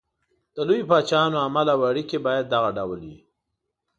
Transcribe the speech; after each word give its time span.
د 0.55 0.57
لویو 0.67 0.89
پاچاهانو 0.89 1.37
عمل 1.45 1.67
او 1.73 1.79
اړېکې 1.89 2.17
باید 2.27 2.45
دغه 2.53 2.69
ډول 2.77 2.99
وي. 3.09 3.19